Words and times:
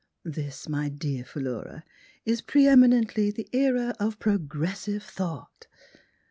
This, 0.25 0.67
my 0.67 0.89
dear 0.89 1.23
Philura, 1.23 1.83
is 2.25 2.41
pre 2.41 2.65
eminently 2.65 3.29
the 3.29 3.47
era 3.53 3.93
of 3.99 4.17
progress 4.17 4.87
ive 4.89 5.03
thought. 5.03 5.67